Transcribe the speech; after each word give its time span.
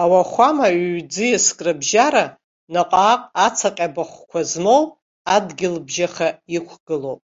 Ауахәама 0.00 0.66
ҩ-ӡиаск 0.78 1.58
рыбжьара 1.66 2.24
наҟ-ааҟ 2.72 3.22
ацаҟьа 3.46 3.94
бахәқәа 3.94 4.40
змоу 4.50 4.84
адгьылбжьаха 5.34 6.28
иқәгылоуп. 6.56 7.22